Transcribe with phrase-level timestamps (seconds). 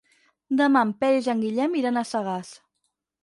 [0.61, 2.53] Demà en Peris i en Guillem iran a Sagàs.